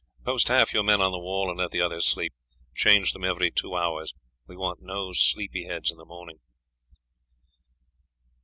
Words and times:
Post 0.25 0.47
half 0.47 0.73
your 0.73 0.81
men 0.81 0.99
on 0.99 1.11
the 1.11 1.19
wall, 1.19 1.47
and 1.47 1.59
let 1.59 1.69
the 1.69 1.79
others 1.81 2.07
sleep; 2.07 2.33
change 2.73 3.13
them 3.13 3.23
every 3.23 3.51
two 3.51 3.75
hours 3.75 4.15
we 4.47 4.57
want 4.57 4.81
no 4.81 5.11
sleepy 5.11 5.65
heads 5.65 5.91
in 5.91 5.97
the 5.99 6.05
morning." 6.05 6.39